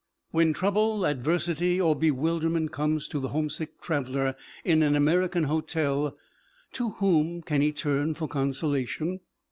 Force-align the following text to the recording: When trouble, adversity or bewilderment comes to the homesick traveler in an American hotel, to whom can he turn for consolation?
When 0.31 0.51
trouble, 0.51 1.05
adversity 1.05 1.79
or 1.79 1.95
bewilderment 1.95 2.71
comes 2.71 3.07
to 3.09 3.19
the 3.19 3.27
homesick 3.27 3.79
traveler 3.81 4.35
in 4.65 4.81
an 4.81 4.95
American 4.95 5.43
hotel, 5.43 6.17
to 6.71 6.89
whom 6.97 7.43
can 7.43 7.61
he 7.61 7.71
turn 7.71 8.15
for 8.15 8.27
consolation? 8.27 9.19